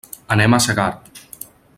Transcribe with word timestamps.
Anem 0.35 0.55
a 0.57 0.59
Segart. 0.67 1.21